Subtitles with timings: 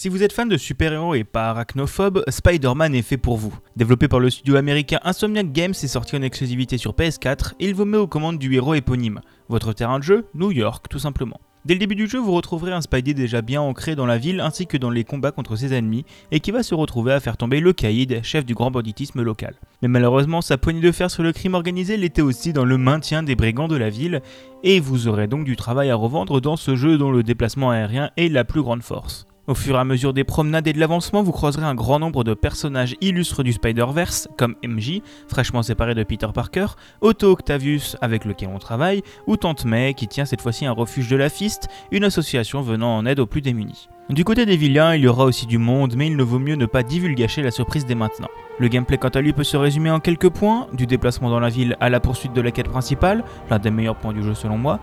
[0.00, 3.52] Si vous êtes fan de super-héros et pas arachnophobe, Spider-Man est fait pour vous.
[3.74, 7.84] Développé par le studio américain Insomniac Games et sorti en exclusivité sur PS4, il vous
[7.84, 9.20] met aux commandes du héros éponyme.
[9.48, 11.40] Votre terrain de jeu New York, tout simplement.
[11.64, 14.40] Dès le début du jeu, vous retrouverez un Spidey déjà bien ancré dans la ville
[14.40, 17.36] ainsi que dans les combats contre ses ennemis et qui va se retrouver à faire
[17.36, 19.56] tomber le Caïd, chef du grand banditisme local.
[19.82, 23.24] Mais malheureusement, sa poignée de fer sur le crime organisé l'était aussi dans le maintien
[23.24, 24.22] des brigands de la ville
[24.62, 28.12] et vous aurez donc du travail à revendre dans ce jeu dont le déplacement aérien
[28.16, 29.27] est la plus grande force.
[29.48, 32.22] Au fur et à mesure des promenades et de l'avancement, vous croiserez un grand nombre
[32.22, 36.66] de personnages illustres du Spider-Verse, comme MJ, fraîchement séparé de Peter Parker,
[37.00, 41.08] Otto Octavius, avec lequel on travaille, ou Tante May, qui tient cette fois-ci un refuge
[41.08, 43.88] de la Fist, une association venant en aide aux plus démunis.
[44.10, 46.54] Du côté des vilains, il y aura aussi du monde, mais il ne vaut mieux
[46.54, 48.28] ne pas divulgacher la surprise dès maintenant.
[48.58, 51.50] Le gameplay quant à lui peut se résumer en quelques points, du déplacement dans la
[51.50, 54.56] ville à la poursuite de la quête principale, l'un des meilleurs points du jeu selon
[54.56, 54.80] moi,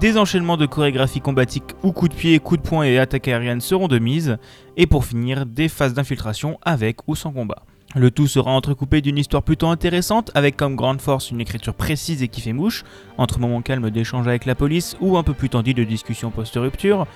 [0.00, 3.60] des enchaînements de chorégraphie combatique où coups de pied, coups de poing et attaques aériennes
[3.60, 4.38] seront de mise,
[4.76, 7.62] et pour finir, des phases d'infiltration avec ou sans combat.
[7.96, 12.24] Le tout sera entrecoupé d'une histoire plutôt intéressante, avec comme grande force une écriture précise
[12.24, 12.82] et qui fait mouche,
[13.18, 17.06] entre moments calmes d'échange avec la police ou un peu plus tendus de discussion post-rupture.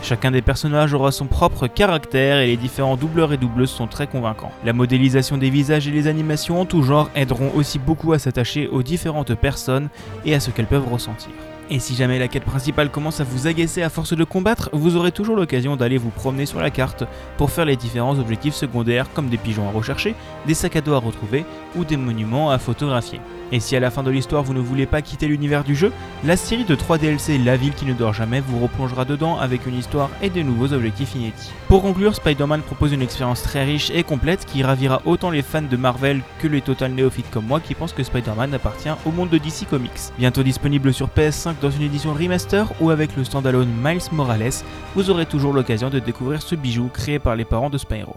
[0.00, 4.06] Chacun des personnages aura son propre caractère et les différents doubleurs et doubleuses sont très
[4.06, 4.52] convaincants.
[4.64, 8.68] La modélisation des visages et les animations en tout genre aideront aussi beaucoup à s'attacher
[8.68, 9.88] aux différentes personnes
[10.24, 11.32] et à ce qu'elles peuvent ressentir.
[11.70, 14.96] Et si jamais la quête principale commence à vous agacer à force de combattre, vous
[14.96, 17.04] aurez toujours l'occasion d'aller vous promener sur la carte
[17.36, 20.14] pour faire les différents objectifs secondaires comme des pigeons à rechercher,
[20.46, 21.44] des sacs à dos à retrouver
[21.76, 23.20] ou des monuments à photographier.
[23.52, 25.92] Et si à la fin de l'histoire vous ne voulez pas quitter l'univers du jeu,
[26.24, 29.66] la série de 3 DLC La ville qui ne dort jamais vous replongera dedans avec
[29.66, 31.52] une histoire et de nouveaux objectifs inédits.
[31.68, 35.62] Pour conclure, Spider-Man propose une expérience très riche et complète qui ravira autant les fans
[35.62, 39.30] de Marvel que les total néophytes comme moi qui pensent que Spider-Man appartient au monde
[39.30, 40.12] de DC Comics.
[40.18, 44.62] Bientôt disponible sur PS5 dans une édition remaster ou avec le standalone Miles Morales,
[44.94, 48.16] vous aurez toujours l'occasion de découvrir ce bijou créé par les parents de Spyro.